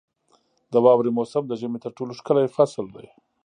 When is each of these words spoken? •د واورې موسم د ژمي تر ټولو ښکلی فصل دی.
•د 0.71 0.73
واورې 0.85 1.11
موسم 1.17 1.43
د 1.47 1.53
ژمي 1.59 1.79
تر 1.85 1.91
ټولو 1.97 2.11
ښکلی 2.19 2.47
فصل 2.55 2.85
دی. 2.95 3.07